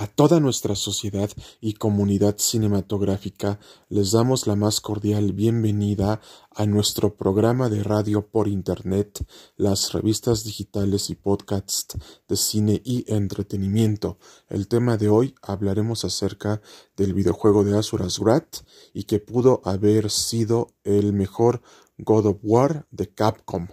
[0.00, 1.28] A toda nuestra sociedad
[1.60, 3.60] y comunidad cinematográfica
[3.90, 6.22] les damos la más cordial bienvenida
[6.54, 9.22] a nuestro programa de radio por Internet,
[9.58, 14.16] las revistas digitales y podcasts de cine y entretenimiento.
[14.48, 16.62] El tema de hoy hablaremos acerca
[16.96, 18.64] del videojuego de Asuras Wrath
[18.94, 21.60] y que pudo haber sido el mejor
[21.98, 23.68] God of War de Capcom.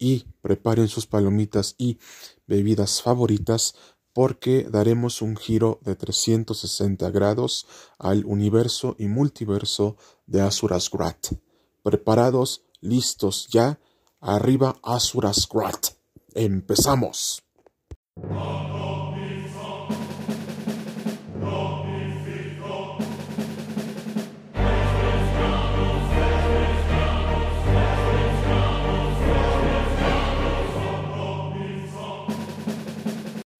[0.00, 1.98] Y preparen sus palomitas y
[2.46, 3.74] bebidas favoritas
[4.18, 7.68] porque daremos un giro de 360 grados
[8.00, 11.34] al universo y multiverso de Asuras Wrath.
[11.84, 13.78] Preparados, listos ya,
[14.20, 15.90] arriba Asuras Wrath.
[16.34, 17.44] Empezamos.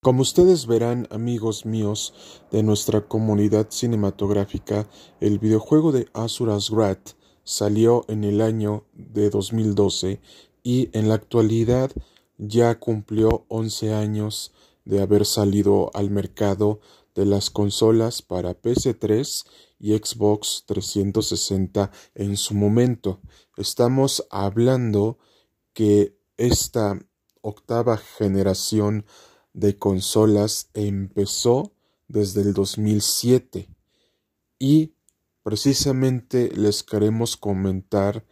[0.09, 2.15] Como ustedes verán, amigos míos
[2.51, 4.89] de nuestra comunidad cinematográfica,
[5.21, 7.11] el videojuego de Asuras Wrath
[7.45, 10.23] salió en el año de 2012
[10.63, 11.91] y en la actualidad
[12.39, 14.55] ya cumplió 11 años
[14.87, 16.81] de haber salido al mercado
[17.15, 19.45] de las consolas para PS3
[19.79, 23.21] y Xbox 360 en su momento.
[23.59, 25.19] Estamos hablando
[25.75, 26.99] que esta
[27.43, 29.05] octava generación
[29.59, 31.73] de consolas empezó
[32.07, 33.69] desde el 2007
[34.61, 34.93] y
[35.43, 38.25] precisamente les queremos comentar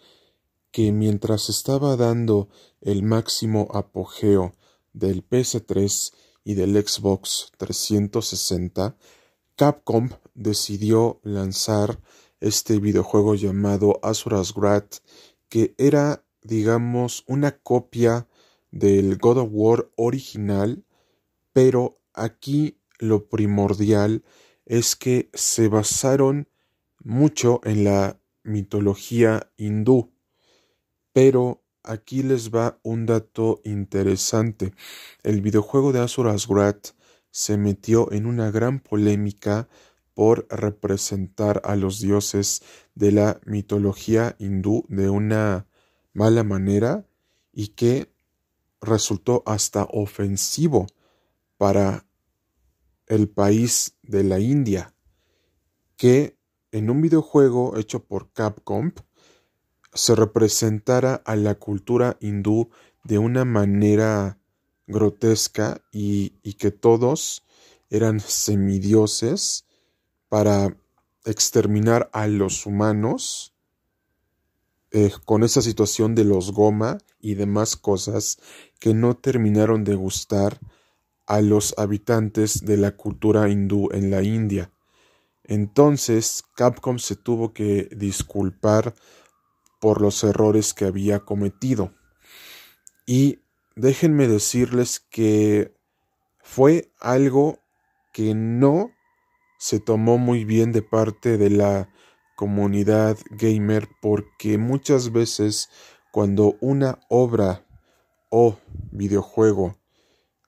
[0.70, 2.48] que mientras estaba dando
[2.80, 4.54] el máximo apogeo
[4.92, 6.12] del PS3
[6.44, 8.96] y del Xbox 360,
[9.56, 12.00] Capcom decidió lanzar
[12.38, 14.98] este videojuego llamado Asuras Wrath,
[15.48, 18.28] que era, digamos, una copia
[18.70, 20.84] del God of War original
[21.56, 24.24] pero aquí lo primordial
[24.66, 26.50] es que se basaron
[27.02, 30.12] mucho en la mitología hindú.
[31.14, 34.74] Pero aquí les va un dato interesante.
[35.22, 36.88] El videojuego de Asuras Wrath
[37.30, 39.66] se metió en una gran polémica
[40.12, 42.60] por representar a los dioses
[42.94, 45.66] de la mitología hindú de una
[46.12, 47.06] mala manera
[47.50, 48.12] y que
[48.82, 50.86] resultó hasta ofensivo
[51.56, 52.06] para
[53.06, 54.94] el país de la India,
[55.96, 56.36] que
[56.72, 58.92] en un videojuego hecho por Capcom
[59.94, 62.70] se representara a la cultura hindú
[63.04, 64.38] de una manera
[64.86, 67.44] grotesca y, que todos
[67.90, 69.66] eran semidioses
[70.28, 70.76] para
[71.24, 73.54] exterminar a los humanos
[74.90, 78.38] eh, con esa situación de los goma y demás cosas
[78.78, 80.60] que no terminaron de gustar
[81.26, 84.70] a los habitantes de la cultura hindú en la India.
[85.44, 88.94] Entonces Capcom se tuvo que disculpar
[89.80, 91.94] por los errores que había cometido.
[93.06, 93.40] Y
[93.76, 95.74] déjenme decirles que
[96.40, 97.60] fue algo
[98.12, 98.90] que no
[99.58, 101.88] se tomó muy bien de parte de la
[102.36, 105.70] comunidad gamer porque muchas veces
[106.12, 107.66] cuando una obra
[108.30, 108.58] o
[108.90, 109.76] videojuego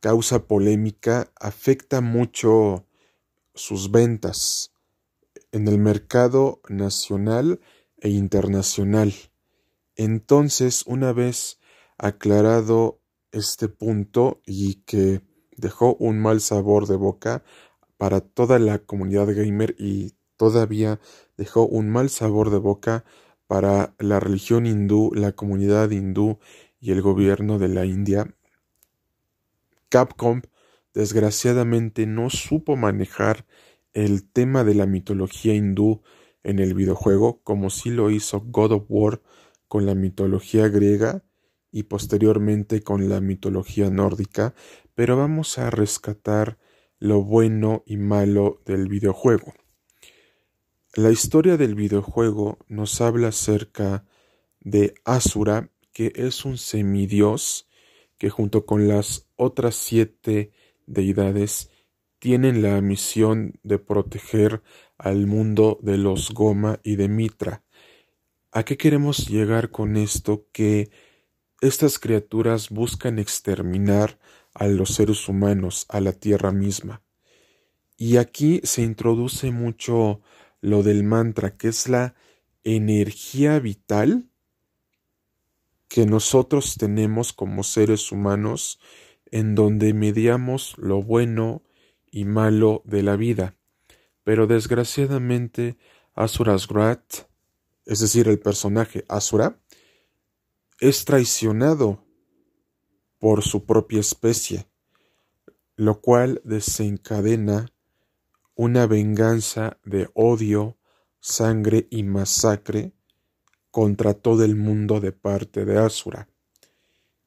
[0.00, 2.86] causa polémica, afecta mucho
[3.54, 4.72] sus ventas
[5.52, 7.60] en el mercado nacional
[8.00, 9.12] e internacional.
[9.96, 11.58] Entonces, una vez
[11.98, 13.00] aclarado
[13.32, 15.22] este punto y que
[15.56, 17.42] dejó un mal sabor de boca
[17.96, 21.00] para toda la comunidad gamer y todavía
[21.36, 23.04] dejó un mal sabor de boca
[23.48, 26.38] para la religión hindú, la comunidad hindú
[26.80, 28.34] y el gobierno de la India,
[29.88, 30.42] Capcom
[30.94, 33.46] desgraciadamente no supo manejar
[33.92, 36.02] el tema de la mitología hindú
[36.42, 39.22] en el videojuego como sí lo hizo God of War
[39.66, 41.24] con la mitología griega
[41.70, 44.54] y posteriormente con la mitología nórdica,
[44.94, 46.58] pero vamos a rescatar
[46.98, 49.54] lo bueno y malo del videojuego.
[50.94, 54.04] La historia del videojuego nos habla acerca
[54.60, 57.68] de Asura, que es un semidios
[58.16, 60.52] que junto con las otras siete
[60.86, 61.70] deidades
[62.18, 64.62] tienen la misión de proteger
[64.98, 67.64] al mundo de los Goma y de Mitra.
[68.50, 70.46] ¿A qué queremos llegar con esto?
[70.52, 70.90] Que
[71.60, 74.18] estas criaturas buscan exterminar
[74.54, 77.02] a los seres humanos, a la tierra misma.
[77.96, 80.20] Y aquí se introduce mucho
[80.60, 82.14] lo del mantra, que es la
[82.64, 84.28] energía vital
[85.88, 88.78] que nosotros tenemos como seres humanos
[89.30, 91.62] en donde mediamos lo bueno
[92.10, 93.56] y malo de la vida.
[94.24, 95.76] Pero desgraciadamente
[96.14, 97.28] Asura's Wrath,
[97.86, 99.60] es decir, el personaje Asura,
[100.80, 102.04] es traicionado
[103.18, 104.66] por su propia especie,
[105.76, 107.72] lo cual desencadena
[108.54, 110.76] una venganza de odio,
[111.20, 112.92] sangre y masacre
[113.70, 116.28] contra todo el mundo de parte de Asura.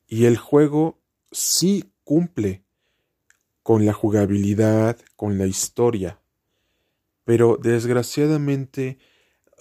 [0.07, 0.99] Y el juego
[1.31, 2.63] sí cumple
[3.63, 6.19] con la jugabilidad, con la historia,
[7.23, 8.97] pero desgraciadamente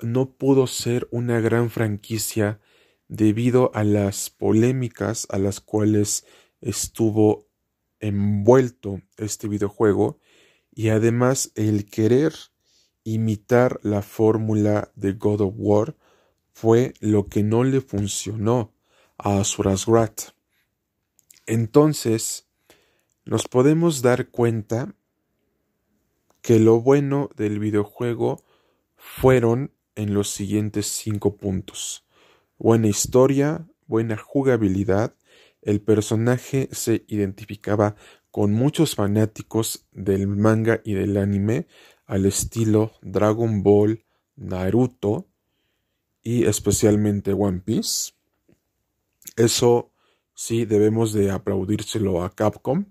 [0.03, 2.61] no pudo ser una gran franquicia
[3.09, 6.25] debido a las polémicas a las cuales
[6.61, 7.47] estuvo
[7.99, 10.19] envuelto este videojuego
[10.73, 12.33] y además el querer
[13.05, 15.97] imitar la fórmula de God of War
[16.53, 18.73] fue lo que no le funcionó
[19.19, 19.43] a
[19.87, 20.40] Wrath.
[21.51, 22.47] Entonces,
[23.25, 24.95] nos podemos dar cuenta
[26.43, 28.45] que lo bueno del videojuego
[28.95, 32.07] fueron en los siguientes cinco puntos.
[32.57, 35.17] Buena historia, buena jugabilidad,
[35.61, 37.97] el personaje se identificaba
[38.31, 41.67] con muchos fanáticos del manga y del anime
[42.07, 44.05] al estilo Dragon Ball,
[44.37, 45.27] Naruto
[46.23, 48.13] y especialmente One Piece.
[49.35, 49.90] Eso
[50.41, 52.87] sí debemos de aplaudírselo a Capcom.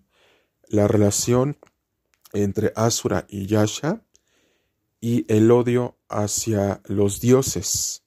[0.67, 1.57] La relación
[2.31, 4.05] entre Asura y Yasha
[5.01, 8.03] y el odio hacia los dioses.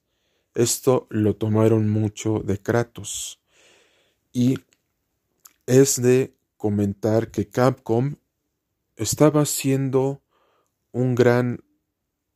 [0.55, 3.41] Esto lo tomaron mucho de Kratos.
[4.31, 4.59] Y
[5.65, 8.15] es de comentar que Capcom
[8.95, 10.21] estaba haciendo
[10.93, 11.65] un gran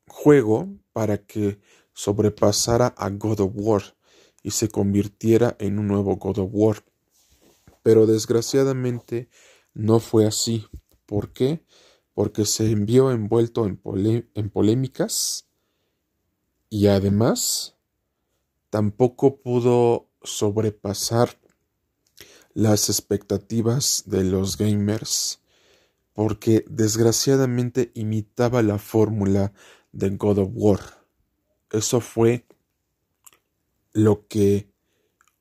[0.09, 1.61] juego para que
[1.93, 3.95] sobrepasara a God of War
[4.43, 6.83] y se convirtiera en un nuevo God of War.
[7.87, 9.29] Pero desgraciadamente
[9.73, 10.67] no fue así.
[11.05, 11.63] ¿Por qué?
[12.13, 13.79] Porque se envió envuelto en,
[14.33, 15.47] en polémicas
[16.69, 17.77] y además
[18.69, 21.39] tampoco pudo sobrepasar
[22.53, 25.39] las expectativas de los gamers
[26.11, 29.53] porque desgraciadamente imitaba la fórmula
[29.93, 30.81] de God of War.
[31.71, 32.45] Eso fue
[33.93, 34.69] lo que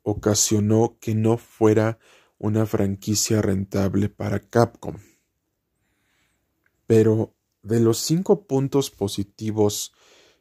[0.05, 1.99] ocasionó que no fuera
[2.39, 4.97] una franquicia rentable para Capcom.
[6.87, 9.93] Pero de los cinco puntos positivos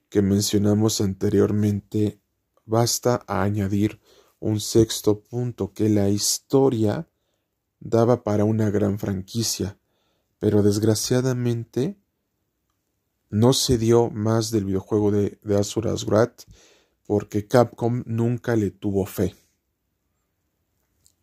[0.09, 2.19] que mencionamos anteriormente,
[2.65, 3.99] basta añadir
[4.39, 7.07] un sexto punto que la historia
[7.79, 9.77] daba para una gran franquicia,
[10.39, 11.97] pero desgraciadamente
[13.29, 16.43] no se dio más del videojuego de, de Asura's Wrath
[17.05, 19.35] porque Capcom nunca le tuvo fe.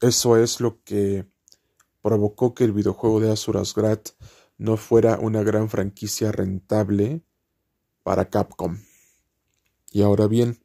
[0.03, 1.29] Eso es lo que
[2.01, 4.09] provocó que el videojuego de Asura's Wrath
[4.59, 7.23] no fuera una gran franquicia rentable
[8.03, 8.79] para Capcom.
[9.93, 10.59] Y ahora bien,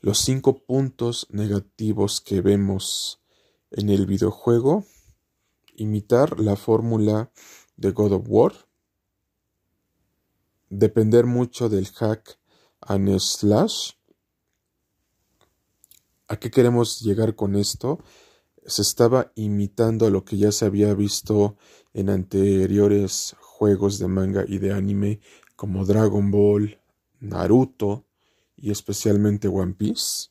[0.00, 3.20] los cinco puntos negativos que vemos
[3.72, 4.84] en el videojuego,
[5.74, 7.32] imitar la fórmula
[7.76, 8.52] de God of War,
[10.70, 12.38] depender mucho del hack
[12.80, 13.94] and slash.
[16.26, 17.98] ¿A qué queremos llegar con esto?
[18.64, 21.58] Se estaba imitando a lo que ya se había visto
[21.92, 25.20] en anteriores juegos de manga y de anime
[25.54, 26.80] como Dragon Ball,
[27.20, 28.06] Naruto,
[28.56, 30.28] y especialmente One Piece,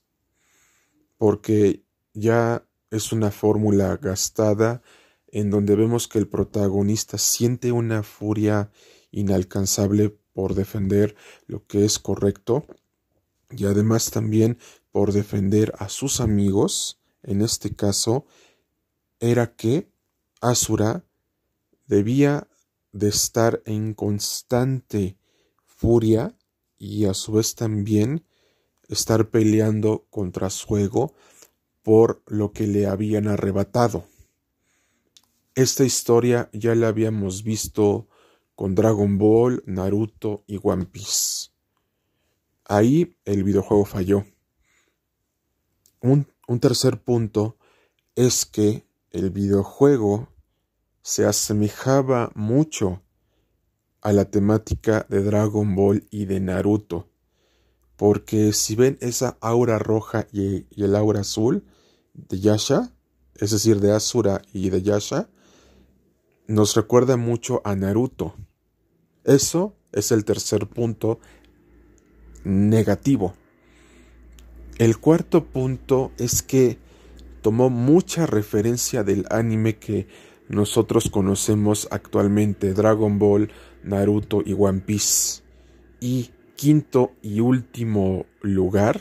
[1.17, 4.81] porque ya es una fórmula gastada
[5.27, 8.71] en donde vemos que el protagonista siente una furia
[9.11, 11.15] inalcanzable por defender
[11.45, 12.65] lo que es correcto
[13.49, 14.57] y además también
[14.93, 18.27] por defender a sus amigos, en este caso,
[19.19, 19.89] era que
[20.39, 21.03] Asura
[21.87, 22.47] debía
[22.91, 25.17] de estar en constante
[25.65, 26.37] furia
[26.77, 28.23] y a su vez también
[28.87, 31.15] estar peleando contra su ego
[31.81, 34.05] por lo que le habían arrebatado.
[35.55, 38.07] Esta historia ya la habíamos visto
[38.53, 41.49] con Dragon Ball, Naruto y One Piece.
[42.65, 44.23] Ahí el videojuego falló.
[46.03, 46.27] Un,
[46.59, 47.55] tercer punto
[48.15, 50.27] es que el videojuego
[51.01, 53.01] se asemejaba mucho
[54.01, 57.07] a la temática de Dragon Ball y de Naruto.
[57.95, 61.63] Porque si ven esa aura roja y, el aura azul
[62.13, 62.91] de Yasha,
[63.35, 65.29] es decir, de Asura y de Yasha,
[66.47, 68.35] nos recuerda mucho a Naruto.
[69.23, 71.21] Eso es el tercer punto
[72.43, 73.35] negativo.
[74.79, 76.79] El cuarto punto es que
[77.41, 80.07] tomó mucha referencia del anime que
[80.49, 83.51] nosotros conocemos actualmente Dragon Ball,
[83.83, 85.43] Naruto y One Piece.
[85.99, 88.99] Y quinto y último lugar,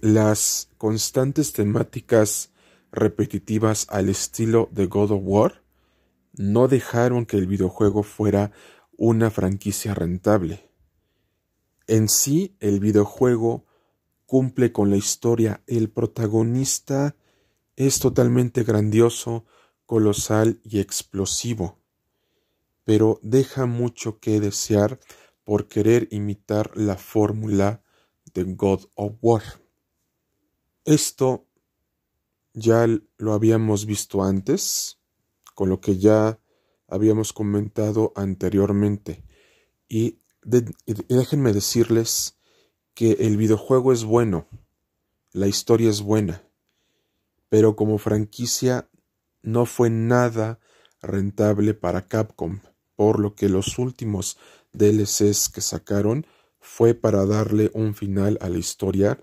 [0.00, 2.52] las constantes temáticas
[2.92, 5.62] repetitivas al estilo de God of War
[6.32, 8.52] no dejaron que el videojuego fuera
[8.96, 10.70] una franquicia rentable.
[11.86, 13.66] En sí, el videojuego
[14.34, 15.62] cumple con la historia.
[15.68, 17.14] El protagonista
[17.76, 19.44] es totalmente grandioso,
[19.86, 21.78] colosal y explosivo,
[22.82, 24.98] pero deja mucho que desear
[25.44, 27.84] por querer imitar la fórmula
[28.34, 29.44] de God of War.
[30.84, 31.46] Esto
[32.54, 34.98] ya lo habíamos visto antes,
[35.54, 36.40] con lo que ya
[36.88, 39.22] habíamos comentado anteriormente.
[39.88, 42.33] Y, déjenme decirles
[42.94, 44.46] que el videojuego es bueno,
[45.32, 46.42] la historia es buena,
[47.48, 48.88] pero como franquicia
[49.42, 50.60] no fue nada
[51.02, 52.60] rentable para Capcom,
[52.96, 54.38] por lo que los últimos
[54.72, 56.26] DLCs que sacaron
[56.60, 59.22] fue para darle un final a la historia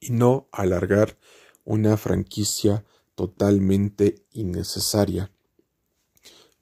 [0.00, 1.16] y no alargar
[1.64, 2.84] una franquicia
[3.14, 5.30] totalmente innecesaria.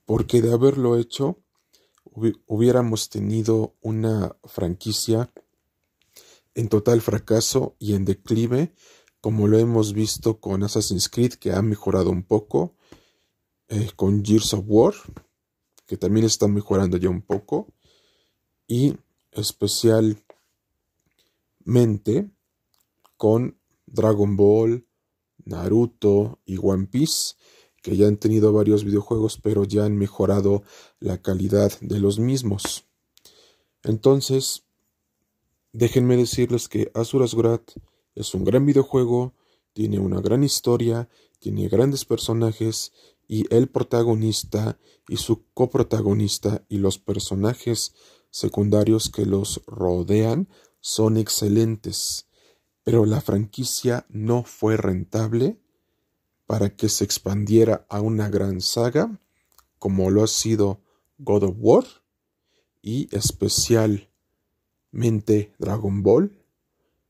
[0.05, 1.39] Porque de haberlo hecho,
[2.47, 5.31] hubiéramos tenido una franquicia
[6.55, 8.75] en total fracaso y en declive,
[9.21, 12.77] como lo hemos visto con Assassin's Creed, que ha mejorado un poco,
[13.69, 14.95] eh, con Gears of War,
[15.87, 17.73] que también está mejorando ya un poco,
[18.67, 18.95] y
[19.33, 22.31] especialmente
[23.17, 24.87] con Dragon Ball,
[25.45, 27.35] Naruto y One Piece,
[27.83, 30.63] que ya han tenido varios videojuegos, pero ya han mejorado
[30.99, 32.85] la calidad de los mismos.
[33.83, 34.65] Entonces,
[35.73, 37.61] déjenme decirles que Asuras Grad
[38.15, 39.35] es un gran videojuego,
[39.73, 41.09] tiene una gran historia,
[41.39, 42.93] tiene grandes personajes
[43.29, 47.95] y el protagonista y su coprotagonista y los personajes
[48.31, 50.49] secundarios que los rodean
[50.81, 52.27] son excelentes.
[52.85, 55.59] Pero la franquicia no fue rentable
[56.47, 59.21] para que se expandiera a una gran saga
[59.79, 60.81] como lo ha sido
[61.19, 61.85] God of War
[62.83, 63.09] y
[64.93, 66.33] especialmente Dragon Ball,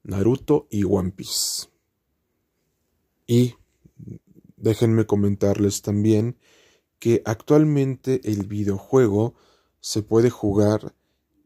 [0.02, 1.68] Naruto y One Piece.
[3.26, 3.54] Y
[4.56, 6.36] déjenme comentarles también
[6.98, 9.34] que actualmente el videojuego
[9.80, 10.94] se puede jugar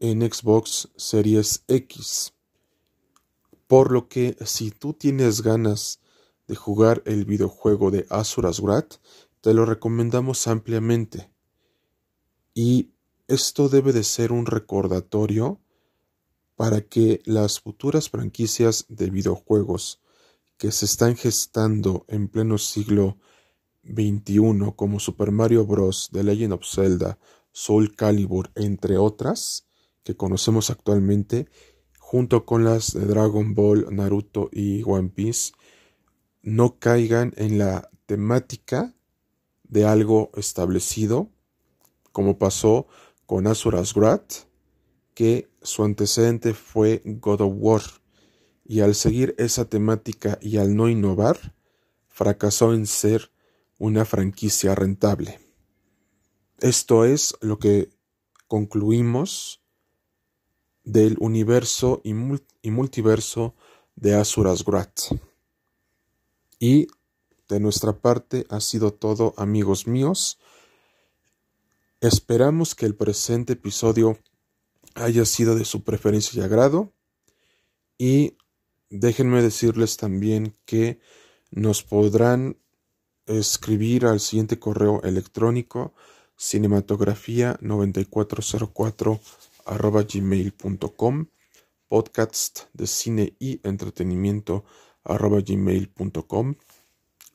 [0.00, 2.32] en Xbox Series X
[3.66, 6.00] por lo que si tú tienes ganas
[6.46, 8.96] de jugar el videojuego de Asuras Wrath,
[9.40, 11.30] te lo recomendamos ampliamente.
[12.52, 12.90] Y
[13.26, 15.60] esto debe de ser un recordatorio
[16.56, 20.00] para que las futuras franquicias de videojuegos
[20.56, 23.18] que se están gestando en pleno siglo
[23.84, 27.18] XXI como Super Mario Bros., The Legend of Zelda,
[27.52, 29.66] Soul Calibur, entre otras,
[30.02, 31.49] que conocemos actualmente,
[31.99, 35.52] junto con las de Dragon Ball, Naruto y One Piece,
[36.42, 38.94] no caigan en la temática
[39.64, 41.30] de algo establecido,
[42.12, 42.87] como pasó
[43.26, 44.46] con Asuras Wrath,
[45.14, 47.83] que su antecedente fue God of War,
[48.66, 51.54] y al seguir esa temática y al no innovar,
[52.09, 53.30] fracasó en ser
[53.78, 55.40] una franquicia rentable.
[56.61, 57.90] Esto es lo que
[58.47, 59.62] concluimos
[60.85, 62.14] del universo y,
[62.71, 63.54] multiverso
[63.97, 65.00] de Asuras Grat.
[66.59, 66.87] Y
[67.49, 70.38] de nuestra parte ha sido todo, amigos míos.
[72.00, 74.18] Esperamos que el presente episodio
[74.94, 76.92] haya sido de su preferencia y agrado.
[77.98, 78.36] Y
[78.90, 81.00] déjenme decirles también que
[81.50, 82.56] nos podrán
[83.26, 85.94] escribir al siguiente correo electrónico
[86.36, 89.20] cinematografía 9404
[89.66, 91.26] arroba gmail.com,
[91.88, 94.64] podcast de cine y entretenimiento
[95.04, 96.54] arroba gmail.com,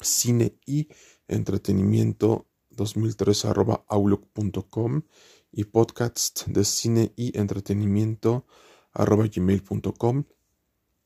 [0.01, 0.89] cine y
[1.27, 5.03] entretenimiento 2003 arroba outlook.com
[5.51, 8.45] y podcast de cine y entretenimiento
[8.93, 10.25] arroba gmail.com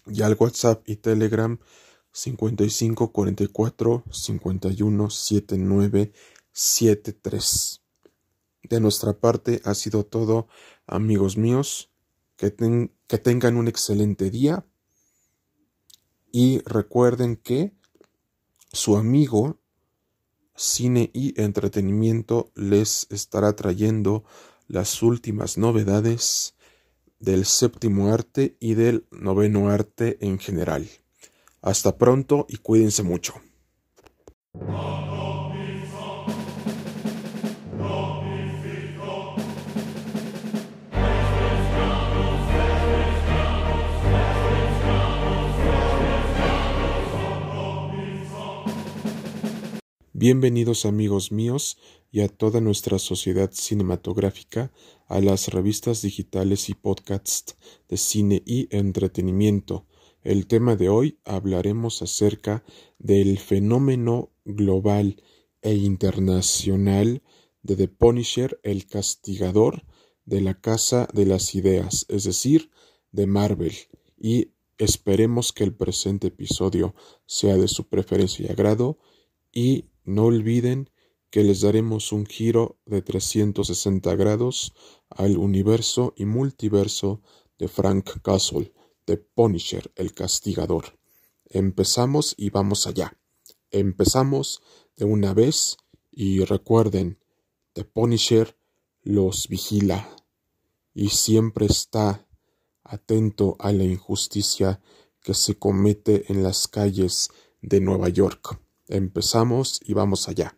[0.08, 1.60] y al WhatsApp y Telegram
[2.12, 6.14] 55 44 51 79
[6.52, 7.82] 73.
[8.64, 10.48] De nuestra parte ha sido todo
[10.88, 11.90] amigos míos,
[12.38, 14.66] que, tengan un excelente día
[16.32, 17.74] y recuerden que
[18.72, 19.60] su amigo
[20.56, 24.24] Cine y Entretenimiento les estará trayendo
[24.68, 26.56] las últimas novedades
[27.20, 30.88] del séptimo arte y del noveno arte en general.
[31.62, 33.36] Hasta pronto y cuídense mucho.
[50.26, 51.78] Bienvenidos amigos míos
[52.10, 54.72] y a toda nuestra sociedad cinematográfica
[55.08, 57.58] a las revistas digitales y podcasts
[57.90, 59.86] de cine y entretenimiento.
[60.22, 62.64] El tema de hoy hablaremos acerca
[63.00, 65.22] del fenómeno global
[65.62, 67.22] e internacional
[67.62, 69.84] de The Punisher, el castigador
[70.24, 72.72] de la Casa de las Ideas, es decir,
[73.12, 73.74] de Marvel,
[74.18, 79.00] y esperemos que el presente episodio sea de su preferencia y agrado,
[79.52, 80.90] y no olviden
[81.30, 84.74] que les daremos un giro de 360 grados
[85.10, 87.22] al universo y multiverso
[87.58, 88.74] de Frank Castle,
[89.08, 91.00] de Punisher, el castigador.
[91.46, 93.18] Empezamos y vamos allá.
[93.72, 94.62] Empezamos
[94.96, 95.78] de una vez
[96.12, 97.20] y recuerden,
[97.74, 98.56] The Punisher
[99.02, 100.08] los vigila
[100.94, 102.28] y siempre está
[102.84, 104.82] atento a la injusticia
[105.22, 107.30] que se comete en las calles
[107.62, 108.60] de Nueva York.
[108.88, 110.58] Empezamos y vamos allá.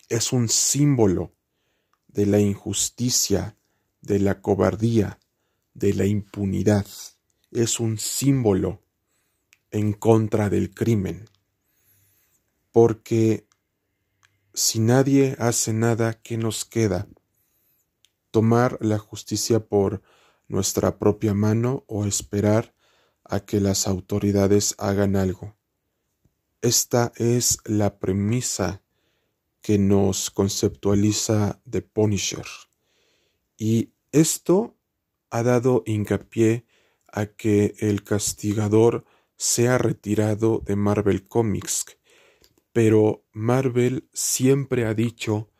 [0.09, 1.33] es un símbolo
[2.07, 3.57] de la injusticia,
[4.03, 5.19] de la cobardía,
[5.73, 6.85] de la impunidad.
[7.51, 8.83] Es un símbolo
[9.71, 11.25] en contra del crimen.
[12.71, 13.47] Porque
[14.53, 17.07] si nadie hace nada, ¿qué nos queda?
[18.29, 20.01] ¿Tomar la justicia por
[20.47, 22.75] nuestra propia mano o esperar
[23.23, 25.55] a que las autoridades hagan algo?
[26.61, 28.83] Esta es la premisa
[29.61, 32.45] que nos conceptualiza The Punisher.
[33.57, 34.77] Y esto
[35.31, 36.65] ha dado hincapié
[37.11, 41.97] a que el castigador sea retirado de Marvel Comics,
[42.71, 45.51] pero Marvel siempre ha dicho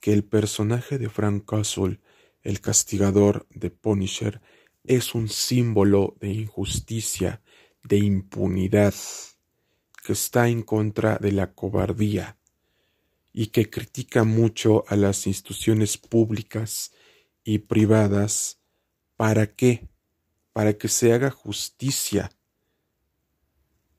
[0.00, 2.00] que el personaje de Frank Castle,
[2.42, 4.40] el castigador de Punisher,
[4.84, 7.42] es un símbolo de injusticia,
[7.82, 8.94] de impunidad
[10.04, 12.38] que está en contra de la cobardía
[13.32, 16.92] y que critica mucho a las instituciones públicas
[17.48, 18.60] y privadas.
[19.16, 19.88] ¿Para qué?
[20.52, 22.30] Para que se haga justicia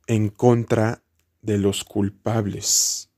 [0.06, 1.04] en contra
[1.42, 3.10] de los culpables.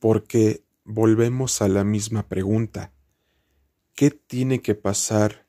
[0.00, 2.92] Porque volvemos a la misma pregunta.
[3.94, 5.46] ¿Qué tiene que pasar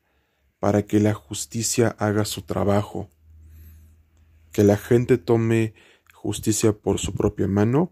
[0.60, 3.10] para que la justicia haga su trabajo?
[4.52, 5.74] Que la gente tome
[6.14, 7.92] justicia por su propia mano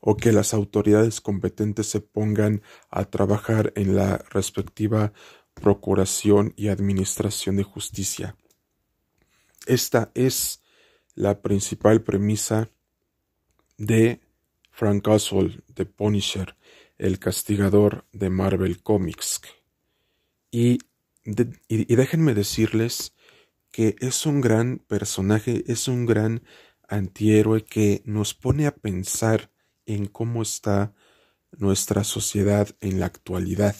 [0.00, 5.12] o que las autoridades competentes se pongan a trabajar en la respectiva
[5.54, 8.36] procuración y administración de justicia.
[9.66, 10.62] Esta es
[11.14, 12.70] la principal premisa
[13.78, 14.20] de
[14.70, 16.56] Frank Oswald de Punisher,
[16.98, 19.40] el castigador de Marvel Comics.
[20.50, 20.78] Y,
[21.24, 23.14] y, déjenme decirles
[23.70, 26.42] que es un gran personaje, es un gran
[26.88, 29.51] antihéroe que nos pone a pensar
[29.86, 30.94] en cómo está
[31.52, 33.76] nuestra sociedad en la actualidad.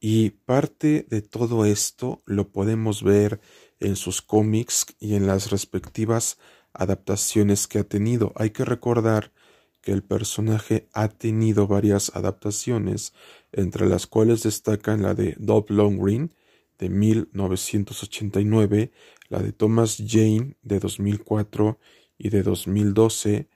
[0.00, 3.40] Y parte de todo esto lo podemos ver
[3.80, 6.38] en sus cómics y en las respectivas
[6.72, 8.32] adaptaciones que ha tenido.
[8.36, 9.32] Hay que recordar
[9.80, 13.12] que el personaje ha tenido varias adaptaciones,
[13.52, 16.34] entre las cuales destacan la de Dove Green
[16.78, 18.92] de 1989,
[19.28, 21.78] la de Thomas Jane de 2004
[22.16, 23.48] y de 2012,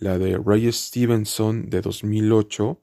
[0.00, 2.80] la de Ray Stevenson de 2008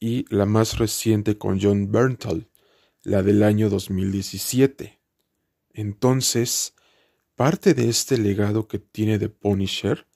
[0.00, 2.48] y la más reciente con John Berntal,
[3.02, 4.98] la del año 2017.
[5.74, 6.74] Entonces,
[7.36, 10.06] parte de este legado que tiene de Punisher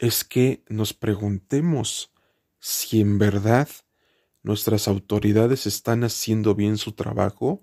[0.00, 2.12] es que nos preguntemos
[2.58, 3.68] si en verdad
[4.42, 7.62] nuestras autoridades están haciendo bien su trabajo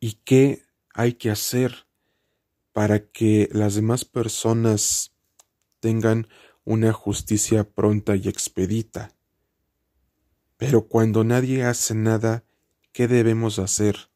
[0.00, 0.62] y qué
[0.94, 1.86] hay que hacer
[2.72, 5.14] para que las demás personas
[5.80, 6.28] tengan
[6.68, 9.16] una justicia pronta y expedita.
[10.58, 12.44] Pero cuando nadie hace nada,
[12.92, 14.10] ¿qué debemos hacer?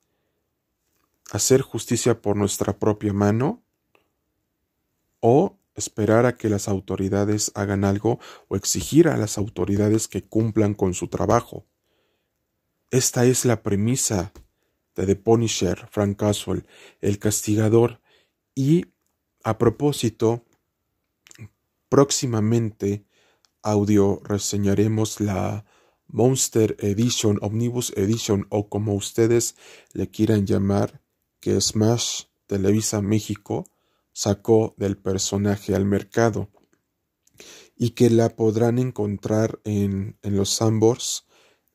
[1.30, 3.62] ¿Hacer justicia por nuestra propia mano?
[5.20, 10.74] ¿O esperar a que las autoridades hagan algo o exigir a las autoridades que cumplan
[10.74, 11.64] con su trabajo?
[12.90, 14.30] Esta es la premisa
[14.94, 16.66] de The Punisher, Frank Caswell,
[17.00, 18.02] el castigador,
[18.54, 18.84] y
[19.42, 20.44] a propósito,
[21.92, 23.04] Próximamente
[23.60, 25.66] audio reseñaremos la
[26.06, 29.56] Monster Edition, Omnibus Edition o como ustedes
[29.92, 31.02] le quieran llamar,
[31.38, 33.66] que Smash Televisa México
[34.14, 36.48] sacó del personaje al mercado
[37.76, 41.26] y que la podrán encontrar en, en los Sambors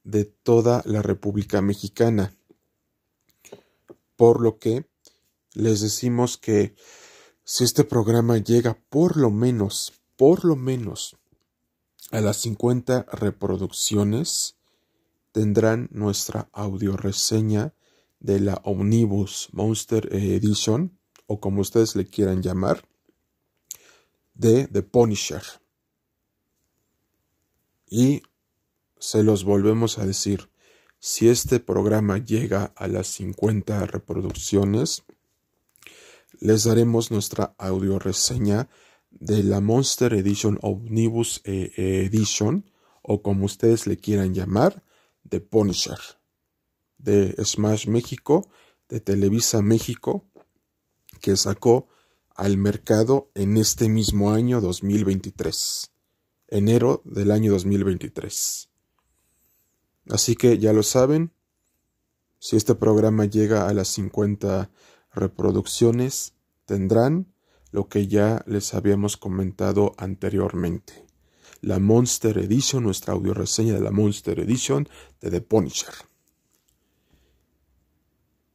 [0.04, 2.36] de toda la República Mexicana.
[4.16, 4.90] Por lo que
[5.54, 6.74] les decimos que
[7.44, 11.16] si este programa llega por lo menos por lo menos
[12.12, 14.58] a las 50 reproducciones
[15.32, 17.74] tendrán nuestra audio reseña
[18.20, 22.88] de la Omnibus Monster Edition o como ustedes le quieran llamar
[24.34, 25.44] de The Punisher.
[27.90, 28.24] Y
[29.00, 30.50] se los volvemos a decir,
[31.00, 35.04] si este programa llega a las 50 reproducciones,
[36.40, 38.70] les daremos nuestra audio reseña
[39.20, 41.72] de la Monster Edition Omnibus eh,
[42.06, 42.70] Edition
[43.02, 44.84] o como ustedes le quieran llamar,
[45.24, 46.00] de Punisher,
[46.98, 48.50] de Smash México,
[48.90, 50.26] de Televisa México,
[51.22, 51.88] que sacó
[52.36, 55.92] al mercado en este mismo año 2023,
[56.50, 58.70] enero del año 2023.
[60.10, 61.32] Así que ya lo saben,
[62.40, 64.70] si este programa llega a las 50
[65.12, 66.34] reproducciones,
[66.66, 67.34] tendrán
[67.72, 71.06] lo que ya les habíamos comentado anteriormente.
[71.62, 74.88] La Monster Edition, nuestra audio reseña de la Monster Edition
[75.22, 75.94] de The Punisher.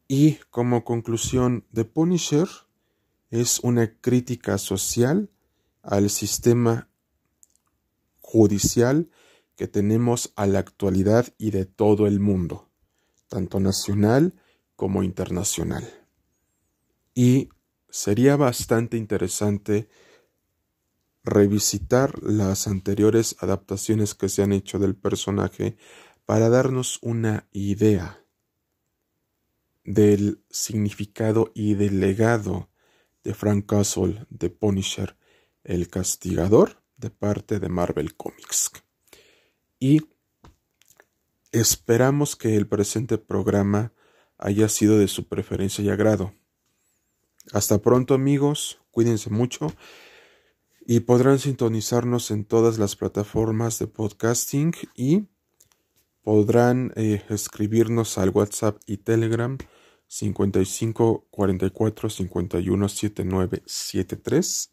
[0.09, 2.49] Y como conclusión, The Punisher
[3.31, 5.31] es una crítica social
[5.83, 6.89] al sistema
[8.21, 9.11] judicial
[9.57, 12.69] que tenemos a la actualidad y de todo el mundo,
[13.29, 14.35] tanto nacional
[14.77, 15.89] como internacional.
[17.15, 17.49] Y
[17.93, 19.87] sería bastante interesante
[21.23, 25.77] revisitar las anteriores adaptaciones que se han hecho del personaje
[26.25, 28.25] para darnos una idea
[29.85, 32.71] del significado y del legado
[33.25, 35.19] de Frank Castle de Punisher,
[35.63, 38.71] el castigador de parte de Marvel Comics.
[39.79, 40.01] Y
[41.53, 43.93] esperamos que el presente programa
[44.39, 46.35] haya sido de su preferencia y agrado.
[47.51, 49.73] Hasta pronto amigos, cuídense mucho
[50.87, 55.25] y podrán sintonizarnos en todas las plataformas de podcasting y
[56.23, 59.59] podrán eh, escribirnos al WhatsApp y Telegram
[60.07, 64.73] 55 44 51 79 73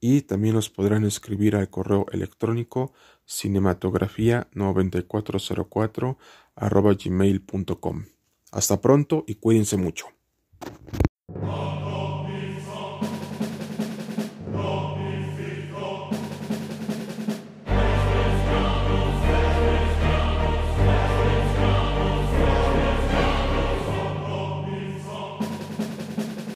[0.00, 2.92] y también nos podrán escribir al correo electrónico
[3.24, 6.18] cinematografía 9404
[6.56, 8.04] arroba gmail.com.
[8.50, 10.06] Hasta pronto y cuídense mucho.